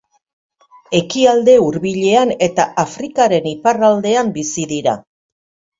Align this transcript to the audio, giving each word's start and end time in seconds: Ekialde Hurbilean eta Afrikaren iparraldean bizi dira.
Ekialde 0.99 1.55
Hurbilean 1.65 2.33
eta 2.49 2.67
Afrikaren 2.87 3.53
iparraldean 3.55 4.35
bizi 4.41 4.71
dira. 4.77 5.03